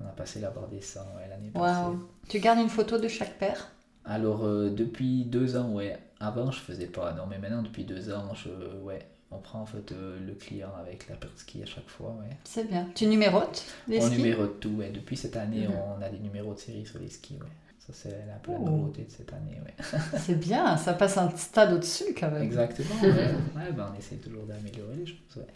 [0.00, 1.60] On a passé la barre des 100 ouais, l'année wow.
[1.60, 1.96] passée.
[2.28, 3.70] Tu gardes une photo de chaque paire?
[4.04, 5.98] Alors, euh, depuis deux ans, ouais.
[6.20, 8.50] Avant, je faisais pas, non, mais maintenant, depuis deux ans, je,
[8.82, 11.88] ouais, on prend en fait euh, le client avec la paire de ski à chaque
[11.88, 12.16] fois.
[12.18, 12.36] Ouais.
[12.44, 12.88] C'est bien.
[12.94, 14.16] Tu numérotes les on skis?
[14.16, 14.90] numérote tout, ouais.
[14.90, 15.72] Depuis cette année, mmh.
[15.98, 17.46] on a des numéros de série sur les skis, ouais.
[17.92, 19.74] Ça, c'est un peu la nouveauté de cette année, ouais.
[20.18, 22.42] C'est bien, ça passe un stade au-dessus quand même.
[22.42, 23.08] Exactement, ouais.
[23.08, 25.46] ouais ben, on essaie toujours d'améliorer les choses, ouais.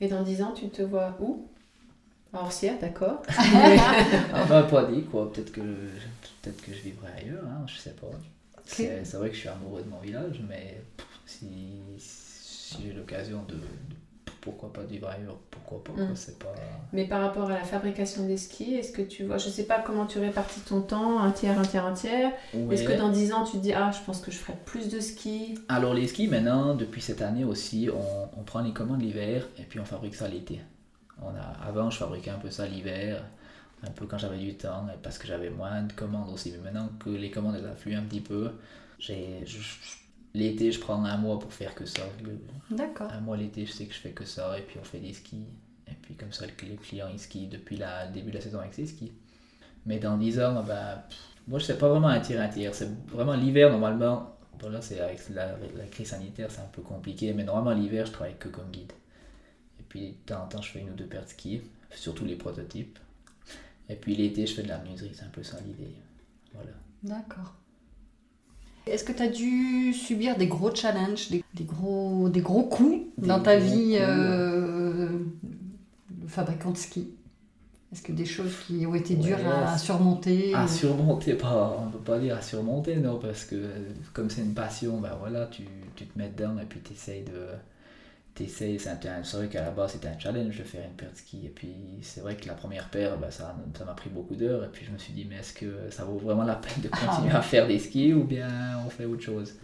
[0.00, 1.48] Et dans 10 ans, tu te vois où?
[2.32, 3.22] À Orsia, d'accord.
[4.48, 5.32] bah, pas dit, quoi.
[5.32, 5.60] Peut-être que,
[6.42, 8.08] peut que je vivrai ailleurs, hein, je sais pas.
[8.58, 9.04] Okay.
[9.04, 10.82] C'est vrai que je suis amoureux de mon village, mais
[11.24, 13.60] si, si j'ai l'occasion de, de,
[14.46, 16.06] Pourquoi pas de vivre ailleurs Pourquoi pas, Mm.
[16.06, 16.54] quoi, c'est pas...
[16.92, 19.80] Mais par rapport à la fabrication des skis, est-ce que tu vois, je sais pas
[19.80, 22.32] comment tu répartis ton temps, un tiers, un tiers, un tiers.
[22.70, 24.88] Est-ce que dans 10 ans, tu te dis, ah, je pense que je ferai plus
[24.88, 25.58] de skis?
[25.68, 29.62] Alors les skis, maintenant, depuis cette année aussi, on, on prend les commandes l'hiver et
[29.64, 30.60] puis on fabrique ça l'été.
[31.20, 33.22] On a, avant, je fabriquais un peu ça l'hiver,
[33.86, 36.52] un peu quand j'avais du temps, parce que j'avais moins de commandes aussi.
[36.52, 38.52] Mais maintenant que les commandes elles affluent un petit peu,
[38.98, 39.96] j'ai, je- je-
[40.36, 42.02] l'été, je prends un mois pour faire que ça.
[42.70, 43.10] D'accord.
[43.10, 45.12] Un mois l'été, je sais que je fais que ça, et puis on fait des
[45.12, 45.44] skis.
[45.88, 48.58] Et puis comme ça, le, client il skie depuis la- le début de la saison
[48.60, 49.12] avec ses skis.
[49.86, 51.18] Mais dans 10 ans, bah, pff,
[51.48, 52.74] Moi, je sais pas vraiment un tir un tir.
[52.74, 54.36] C'est vraiment l'hiver, normalement.
[54.58, 57.32] Bon, là, c'est avec la, la, crise sanitaire, c'est un peu compliqué.
[57.34, 58.92] Mais normalement, l'hiver, je travaille que comme guide.
[59.78, 61.60] Et puis, de temps en temps, je fais une ou deux paires de ski,
[61.92, 62.98] surtout les prototypes.
[63.88, 65.12] Et puis, l'été, je fais de la menuiserie.
[65.14, 65.94] C'est un peu ça l'idée.
[66.52, 66.72] Voilà.
[67.04, 67.54] D'accord.
[68.86, 73.40] Est-ce que tu as dû subir des gros challenges, des, gros, des gros coups dans
[73.40, 75.08] ta vie euh,
[76.10, 77.08] de fabricant de ski?
[77.92, 81.92] Est-ce que des choses qui ont été dures à, surmonter À surmonter, pas, on ne
[81.92, 83.56] peut pas dire à surmonter, non, parce que
[84.12, 85.62] comme c'est une passion, ben voilà, tu,
[85.94, 87.46] tu te mets dedans et puis tu essayes de
[88.36, 91.46] t'essayes, c'est vrai qu'à la base c'était un challenge de faire une paire de ski
[91.46, 94.62] et puis c'est vrai que la première paire bah, ça m'a pris beaucoup d'heures.
[94.64, 96.88] Et puis je me suis dit mais est-ce que ça vaut vraiment la peine de
[96.92, 99.54] ah continuer à faire des skis ou bien on fait autre chose?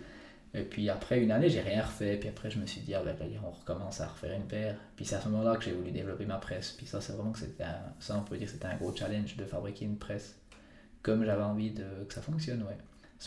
[0.54, 2.16] Et puis après une année j'ai rien refait.
[2.16, 3.14] Puis après je me suis dit ah ben,
[3.46, 4.76] on recommence à refaire une paire.
[4.96, 6.72] Puis c'est à ce moment là que j'ai voulu développer ma presse.
[6.72, 7.64] Puis ça c'est vraiment que c'était
[8.00, 10.36] ça on peut dire c'était un gros challenge de fabriquer une presse
[11.02, 12.78] comme j'avais envie de, que ça fonctionne ouais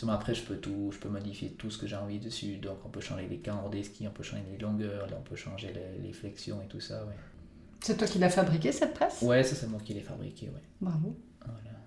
[0.04, 2.56] après, je peux tout, je peux modifier tout ce que j'ai envie dessus.
[2.58, 5.36] Donc, on peut changer les cambres des skis, on peut changer les longueurs, on peut
[5.36, 7.14] changer les, flexions et tout ça, ouais.
[7.80, 9.22] C'est toi qui l'as fabriqué cette presse?
[9.22, 10.62] Ouais, ça c'est moi qui l'ai fabriqué, ouais.
[10.80, 11.16] Bravo.
[11.40, 11.78] Voilà.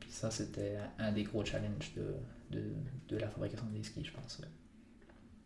[0.00, 2.14] Puis ça, c'était un des gros challenges de,
[2.50, 2.64] de,
[3.08, 4.38] de, la fabrication des skis, je pense.
[4.40, 4.48] Ouais.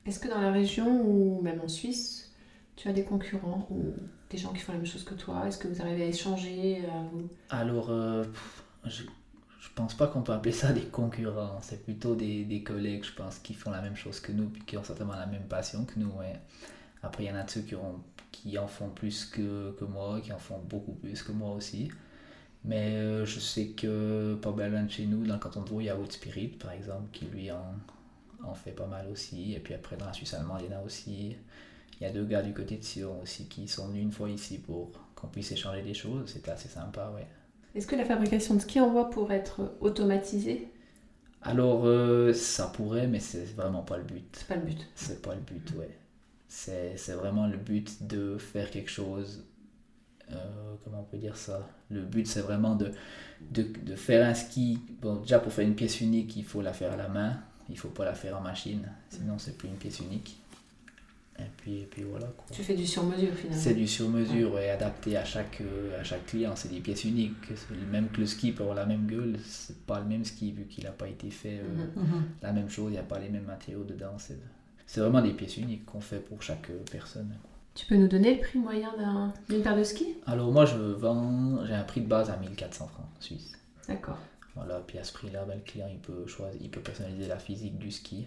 [0.06, 2.32] Est-ce que dans la région ou même en Suisse,
[2.74, 3.92] tu as des concurrents ou
[4.30, 5.46] des gens qui font la même chose que toi?
[5.46, 6.82] Est-ce que vous arrivez à échanger
[7.50, 8.24] Alors, euh,
[8.86, 9.02] je
[9.60, 13.12] je pense pas qu'on peut appeler ça des concurrents, c'est plutôt des, des, collègues, je
[13.12, 15.98] pense, qui font la même chose que nous, qui ont certainement la même passion que
[15.98, 16.12] nous.
[17.02, 19.84] Après, il y en a de ceux qui, ont, qui en font plus que, que,
[19.84, 21.90] moi, qui en font beaucoup plus que moi aussi.
[22.64, 25.80] Mais euh, je sais que pas mal de chez nous, dans le canton de Vaud,
[25.80, 27.74] il y a Haute Spirit, par exemple, qui lui en,
[28.42, 29.54] en, fait pas mal aussi.
[29.54, 31.36] Et puis après, dans la Suisse allemande, il y en a aussi.
[32.00, 34.30] Il y a deux gars du côté de Sion aussi qui sont venus une fois
[34.30, 36.30] ici pour qu'on puisse échanger des choses.
[36.32, 37.26] C'était assez sympa, ouais.
[37.74, 40.68] Est-ce que la fabrication de ski en bois pourrait être automatisée?
[41.42, 44.26] Alors, euh, ça pourrait, mais c'est vraiment pas le but.
[44.32, 44.90] C'est pas le but.
[44.94, 45.96] C'est pas le but, ouais.
[46.48, 49.44] C'est vraiment le but de faire quelque chose.
[50.32, 51.68] Euh, comment on peut dire ça?
[51.90, 52.92] Le but, c'est vraiment de,
[53.50, 54.78] de, de, faire un ski.
[55.00, 57.38] Bon, déjà, pour faire une pièce unique, il faut la faire à la main.
[57.68, 58.88] Il faut pas la faire en machine.
[59.10, 60.39] Sinon, c'est plus une pièce unique.
[61.40, 62.26] Et puis, et puis voilà.
[62.26, 62.46] Quoi.
[62.52, 66.26] Tu fais du sur-mesure finalement C'est du sur-mesure et adapté à chaque, euh, à chaque
[66.26, 66.54] client.
[66.54, 67.32] C'est des pièces uniques.
[67.90, 70.64] Même que le ski peut avoir la même gueule, c'est pas le même ski vu
[70.64, 72.22] qu'il n'a pas été fait euh, mhm, mhm.
[72.42, 74.16] la même chose, il n'y a pas les mêmes matériaux dedans.
[74.86, 77.32] C'est vraiment des pièces uniques qu'on fait pour chaque euh, personne.
[77.74, 78.92] Tu peux nous donner le prix moyen
[79.48, 82.88] d'une paire de ski Alors moi je vends, j'ai un prix de base à 1400
[82.88, 83.52] francs suisse.
[83.88, 84.18] D'accord.
[84.56, 87.38] Voilà, puis à ce prix-là, ben, le client il peut choisir, il peut personnaliser la
[87.38, 88.26] physique du ski.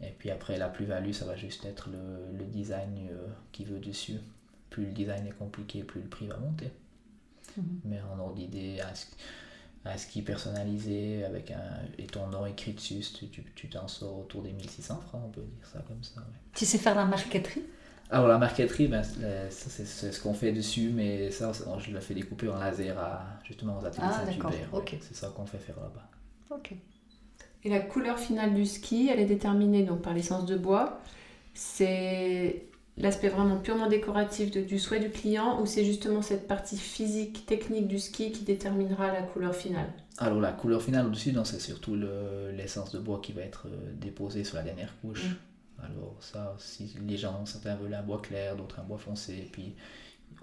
[0.00, 3.78] Et puis après, la plus-value, ça va juste être le, le design euh, qui veut
[3.78, 4.18] dessus.
[4.70, 6.70] Plus le design est compliqué, plus le prix va monter.
[7.56, 7.80] Mhm.
[7.84, 8.80] Mais en ordre d'idée,
[9.84, 11.62] un, ski personnalisé avec un,
[11.96, 13.02] et ton nom écrit dessus,
[13.54, 16.20] tu t'en sors autour des 1600 francs, on peut dire ça comme ça.
[16.54, 17.62] Tu sais faire la marqueterie?
[18.10, 22.48] Alors la marqueterie, ben, c'est ce qu'on fait dessus, mais ça, je le fais découper
[22.48, 24.70] en laser à, justement aux ateliers ah, Saint-Hubert.
[25.00, 26.08] C'est ça qu'on fait faire là-bas.
[26.50, 26.74] Ok.
[27.66, 31.00] Et la couleur finale du ski, elle est déterminée donc par l'essence de bois.
[31.52, 37.44] C'est l'aspect vraiment purement décoratif du souhait du client ou c'est justement cette partie physique,
[37.44, 39.92] technique du ski qui déterminera la couleur finale?
[40.18, 41.96] Alors la couleur finale au-dessus, c'est surtout
[42.52, 45.24] l'essence de bois qui va être euh, déposée sur la dernière couche.
[45.24, 45.84] Mm.
[45.86, 49.50] Alors ça, si les gens, certains veulent un bois clair, d'autres un bois foncé, et
[49.50, 49.74] puis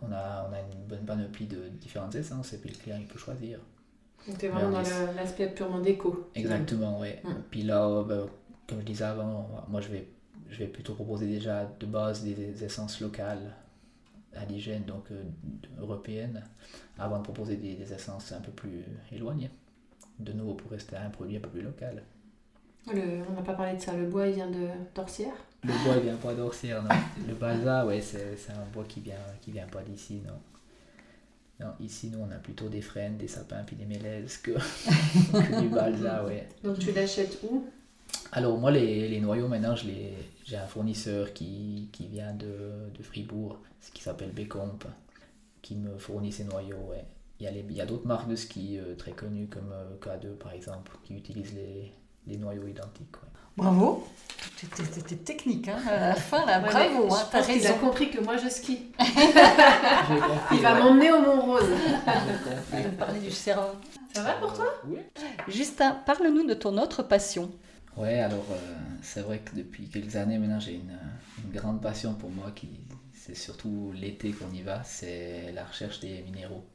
[0.01, 3.07] on a, on a une bonne panoplie de différentes essences, et puis le client il
[3.07, 3.59] peut choisir.
[4.27, 6.29] Donc tu es vraiment dans l'aspect purement déco.
[6.35, 7.09] Exactement, oui.
[7.23, 7.29] Mm.
[7.49, 8.27] Puis là, ben,
[8.67, 10.07] comme je disais avant, moi je vais,
[10.49, 13.53] je vais plutôt proposer déjà de base des, essences locales
[14.35, 15.23] indigènes, donc euh,
[15.79, 16.43] européennes,
[16.97, 19.51] avant de proposer des, essences un peu plus éloignées.
[20.19, 22.03] De nouveau pour rester un produit un peu plus local.
[22.87, 25.33] on n'a pas parlé de ça, le bois il vient de d'Orsière
[25.63, 26.89] Le bois il vient pas d'Orsière, non.
[27.27, 30.39] le balsa, ouais, c'est un bois qui vient, qui vient pas d'ici, non
[31.79, 34.51] ici, nous, on a plutôt des frênes, des sapins, puis des mélèzes que,
[35.61, 36.47] du balsa, ouais.
[36.63, 37.65] Donc, tu l'achètes où?
[38.31, 43.59] Alors, moi, les, les noyaux, maintenant, j'ai un fournisseur qui, qui vient de, de, Fribourg,
[43.93, 44.85] qui s'appelle Bécompe,
[45.61, 47.05] qui me fournit ces noyaux, ouais.
[47.39, 49.95] Il y a, il y a d'autres marques de ski euh, très connues, comme euh,
[50.01, 51.91] K2, par exemple, qui utilisent les,
[52.27, 53.32] les noyaux identiques, ouais.
[53.57, 54.07] Bravo.
[54.91, 57.13] C'était technique, hein, à la fin, là, bravo.
[57.13, 58.91] Hein, il a compris que moi je skie.
[60.51, 61.69] il va m'emmener au Mont Rose.
[62.73, 63.75] il va parler du cerveau.
[64.13, 64.67] Ça va pour toi?
[64.87, 64.99] Oui.
[65.47, 67.51] Justin, parle-nous de ton autre passion.
[67.97, 68.55] Ouais, alors euh,
[69.01, 70.97] c'est vrai que depuis quelques années maintenant, j'ai une,
[71.43, 72.69] une, grande passion pour moi, qui
[73.13, 76.65] c'est surtout l'été qu'on y va, c'est la recherche des minéraux.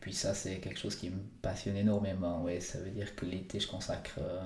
[0.00, 2.42] Puis ça, c'est quelque chose qui me passionne énormément.
[2.42, 2.60] Ouais.
[2.60, 4.40] Ça veut dire que l'été, je consacre euh,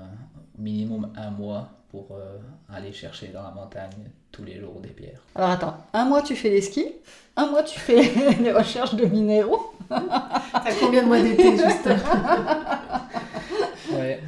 [0.58, 2.38] minimum un mois pour euh,
[2.72, 3.92] aller chercher dans la montagne
[4.32, 5.20] tous les jours des pierres.
[5.36, 6.88] Alors attends, un mois tu fais les skis,
[7.36, 8.02] un mois tu fais
[8.40, 9.72] les recherches de minéraux?
[9.88, 11.98] T'as combien de mois d'été, Justin
[13.92, 14.20] Ouais.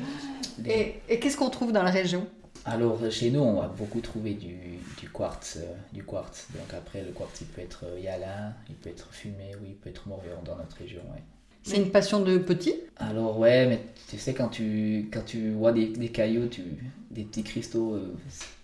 [0.63, 2.27] Les- Et, et qu'est-ce qu'on trouve dans la région?
[2.67, 4.57] Alors, chez nous, on va beaucoup trouver du,
[5.01, 5.57] du quartz.
[5.57, 6.49] euh, du quartz.
[6.53, 9.75] Donc après, le quartz, il peut être euh, hyalin, il peut être fumé ou il
[9.77, 11.01] peut être morion dans notre région.
[11.13, 11.23] ouais.
[11.63, 12.75] C'est une passion de petit?
[12.97, 16.63] Alors ouais, mais tu sais, quand tu, quand tu vois des, des cailloux, tu,
[17.11, 18.15] des petits cristaux, euh,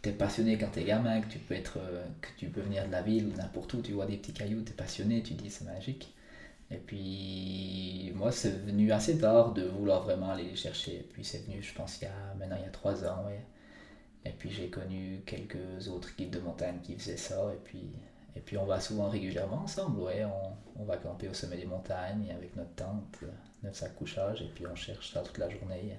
[0.03, 2.93] t'es passionné quand t'es gamin, que tu peux être, euh, que tu peux venir de
[2.93, 5.65] la ville ou n'importe où, tu vois des petits cailloux, t'es passionné, tu dis c'est
[5.65, 6.13] magique.
[6.71, 10.97] Et puis moi, c'est venu assez tard de vouloir vraiment aller les chercher.
[10.97, 13.25] Et puis c'est venu, je pense, il y a maintenant il y a trois ans,
[13.27, 13.41] ouais.
[14.25, 17.51] Et puis j'ai connu quelques autres guides de montagne qui faisaient ça.
[17.53, 17.91] Et puis,
[18.37, 20.25] et puis on va souvent régulièrement ensemble, ouais.
[20.25, 23.19] On, on va camper au sommet des montagnes avec notre tente,
[23.63, 25.99] notre sac couchage, et puis on cherche ça toute la journée.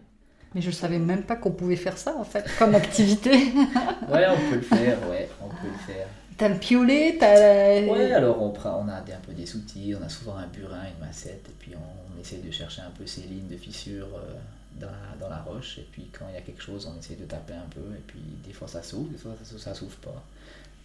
[0.55, 3.31] Mais je savais même pas qu'on pouvait faire ça en fait, comme activité.
[4.09, 6.07] Ouais, on peut le faire, ouais, on peut le faire.
[6.37, 7.81] T'as le piolet, t'as.
[7.83, 10.83] Ouais, alors on, prend, on a un peu des outils, on a souvent un burin,
[10.83, 14.33] une massette, et puis on essaie de chercher un peu ces lignes de fissures euh,
[14.79, 17.15] dans, la, dans la roche, et puis quand il y a quelque chose, on essaie
[17.15, 19.73] de taper un peu, et puis des fois ça s'ouvre, des fois ça, s'ouvre- ça
[19.75, 20.23] s'ouvre pas.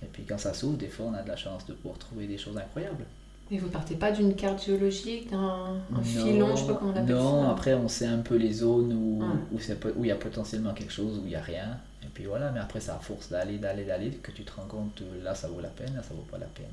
[0.02, 2.26] Et puis quand ça s'ouvre, des fois on a de la chance de pouvoir trouver
[2.26, 3.04] des choses incroyables.
[3.50, 6.92] Mais vous partez pas d'une carte géologique, d'un un Non, filon, je sais pas comment
[6.92, 7.50] on appelle Non, ça.
[7.52, 9.22] après on sait un peu les zones où
[9.52, 11.78] où c'est po- où il y a potentiellement quelque chose, où il n'y a rien.
[12.04, 14.66] Et puis voilà, mais après c'est à force d'aller, d'aller, d'aller, que tu te rends
[14.66, 16.66] compte, là ça vaut la peine, là ça vaut pas la peine.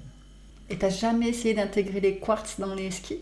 [0.70, 3.20] Et t'as jamais essayé d'intégrer les quartz dans les skis?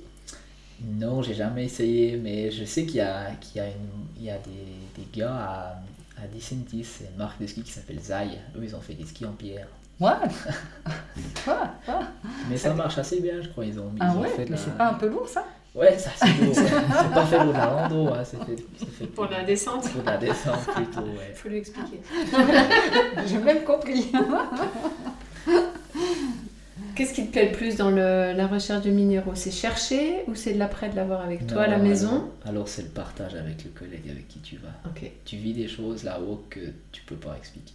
[0.85, 4.23] Non, j'ai jamais essayé, mais je sais qu'il y a, qu'il y a, une- il
[4.23, 7.99] y a des, des gars à, à Dicentis, c'est une marque de ski qui s'appelle
[7.99, 8.37] Zai.
[8.57, 9.67] Eux, ils ont fait des skis en pierre.
[9.99, 10.09] Ouais.
[11.47, 11.53] Ouais,
[11.87, 11.93] ouais.
[12.49, 13.63] Mais ça marche assez bien, je crois.
[13.65, 15.45] Ils ont, Ah ils ont ouais, fait mais la- c'est pas un peu lourd ça?
[15.75, 16.53] Ouais, ça c'est lourd.
[16.55, 20.03] c'est pas fait pour la rando, hein, c'est fait, c'est fait Pour la descente, pour
[20.03, 21.01] la descente plutôt.
[21.01, 21.29] Ouais.
[21.31, 22.01] il faut lui expliquer.
[23.27, 24.11] J'ai même compris.
[26.95, 29.35] Qu'est-ce qui te plaît le plus dans le- la recherche de minéraux?
[29.35, 32.67] C'est chercher ou c'est de l'après de l'avoir avec toi à la maison Alors, alors
[32.69, 34.69] c'est le partage avec le collègue avec qui tu vas.
[35.25, 36.59] Tu vis des choses là-haut que
[36.91, 37.73] tu peux pas expliquer.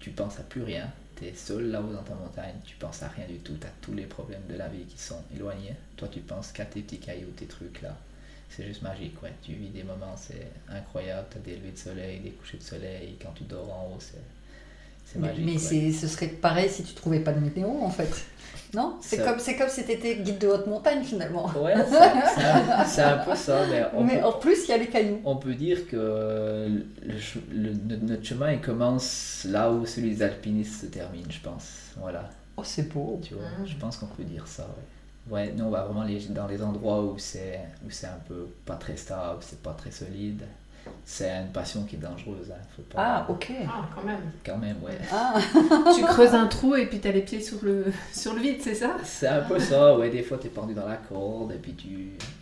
[0.00, 0.86] Tu penses à plus rien.
[1.16, 2.54] Tu es seul là-haut dans ta montagne.
[2.64, 3.54] Tu penses à rien du tout.
[3.60, 5.74] Tu as tous les problèmes de la vie qui sont éloignés.
[5.96, 7.96] Toi, tu penses qu'à tes petits cailloux, tes trucs là.
[8.50, 9.32] C'est juste magique, ouais.
[9.42, 11.26] Tu vis des moments, c'est incroyable.
[11.30, 13.16] Tu as des levées de soleil, des couchers de soleil.
[13.22, 14.20] Quand tu dors en haut, c'est,
[15.18, 15.44] magique.
[15.44, 15.58] mais ouais.
[15.58, 18.10] c'est- ce serait pareil si tu trouvais pas de météo en fait.
[18.74, 18.96] Non?
[19.00, 21.46] C'est Ça- comme, c'est comme si t'étais guide de haute montagne finalement.
[21.56, 21.94] Ouais, c'est,
[22.34, 23.60] c'est un, c'est un peu ça.
[23.70, 25.20] Mais on, Mais peut, en plus, il y a les cailloux.
[25.24, 26.68] on peut dire que
[27.02, 31.38] le ch- le- notre- chemin il commence là où celui des alpinistes se termine, je
[31.38, 31.66] pense.
[32.00, 32.28] Voilà.
[32.56, 33.20] Oh, c'est beau.
[33.22, 33.66] Tu vois, Mm.
[33.66, 35.32] je pense qu'on peut dire ça, ouais.
[35.32, 38.48] Ouais, nous on va vraiment les, dans les endroits où c'est où c'est un peu
[38.66, 40.42] pas très stable, c'est pas très solide.
[41.04, 42.62] C'est une passion qui est dangereuse, hein.
[42.76, 43.02] Faut pas...
[43.02, 43.52] Ah, ok.
[43.68, 44.20] Ah, quand même.
[44.44, 44.98] Quand même, ouais.
[45.12, 45.34] Ah,
[45.96, 48.74] tu creuses un trou et puis t'as les pieds sur le, sur le vide, c'est
[48.74, 48.96] ça?
[49.04, 50.10] C'est un peu ça, ouais.
[50.10, 51.88] Des fois t'es pendu dans la corde et puis tu,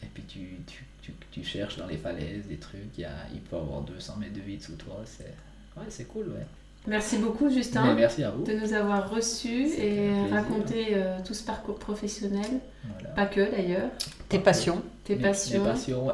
[0.03, 2.97] et puis tu, tu, tu, tu cherches dans les falaises des trucs.
[2.97, 5.01] Il, y a, il peut y avoir 200 mètres de vide sous toi.
[5.05, 5.35] C'est,
[5.77, 6.47] ouais, c'est cool, ouais.
[6.87, 7.85] Merci beaucoup, Justin.
[7.87, 8.43] Mais merci à vous.
[8.45, 12.59] de nous avoir reçus et raconter euh, tout ce parcours professionnel,
[12.95, 13.11] Voilà.
[13.11, 13.89] pas que d'ailleurs,
[14.33, 14.83] tes passions.
[15.05, 15.63] tes Mes- passions.
[15.65, 16.13] Mes passions, ouais.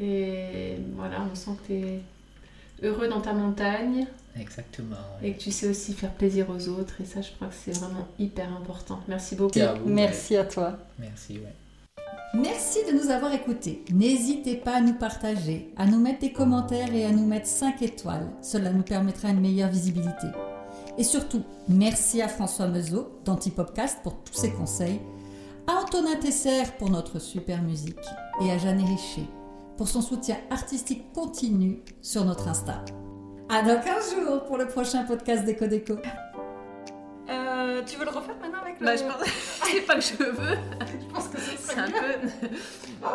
[0.00, 2.00] Et voilà, on sent que tu es
[2.82, 4.06] heureux dans ta montagne
[4.38, 4.96] Exactement.
[5.20, 5.28] ouais.
[5.28, 6.94] et que tu sais aussi faire plaisir aux autres.
[7.00, 9.00] Et ça, je crois que c'est vraiment hyper important.
[9.08, 9.58] Merci beaucoup.
[9.58, 9.92] Merci à vous, ouais.
[9.94, 10.78] Merci à toi.
[10.98, 11.54] Merci, ouais.
[12.32, 13.82] Merci de nous avoir écoutés.
[13.92, 17.82] N'hésitez pas à nous partager, à nous mettre des commentaires et à nous mettre 5
[17.82, 18.28] étoiles.
[18.40, 20.28] Cela nous permettra une meilleure visibilité.
[20.96, 25.00] Et surtout, merci à François Meuseau d'Antipopcast pour tous ses conseils,
[25.70, 27.96] à Antonin Tesser pour notre super musique
[28.42, 29.28] et à Jeanne Richer
[29.76, 32.84] pour son soutien artistique continu sur notre Insta.
[33.48, 35.94] À dans 15 jours pour le prochain podcast d'Eco Déco.
[37.28, 38.86] Euh, tu veux le refaire maintenant avec le...
[38.86, 39.22] Bah, je pense...
[39.70, 40.58] c'est pas que je veux.
[41.00, 43.06] je pense que c'est C'est un peu.